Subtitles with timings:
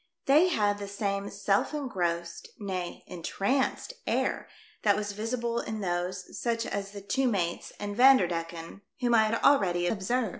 [0.25, 4.49] They had the same self engrossed, nay, entranced air
[4.81, 9.25] that was visible in those, such as the two mates and Vander decken, whom I
[9.25, 10.29] had already observed.